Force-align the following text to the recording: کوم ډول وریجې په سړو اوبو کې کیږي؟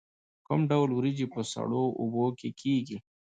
کوم 0.47 0.61
ډول 0.71 0.89
وریجې 0.93 1.27
په 1.33 1.41
سړو 1.53 1.83
اوبو 2.01 2.25
کې 2.39 2.49
کیږي؟ 2.61 2.97